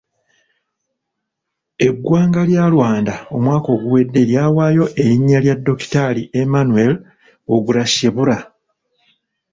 [1.87, 6.93] Eggwanga lya Rwanda omwaka oguwedde lyawaayo erinnya lya Dokitaali Emmanuel
[7.55, 8.37] Ugirashebula.